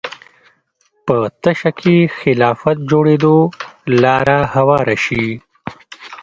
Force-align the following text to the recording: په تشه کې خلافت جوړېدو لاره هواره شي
په 1.05 1.15
تشه 1.43 1.71
کې 1.79 1.95
خلافت 2.19 2.77
جوړېدو 2.91 3.35
لاره 4.03 4.39
هواره 4.53 4.95
شي 5.05 5.25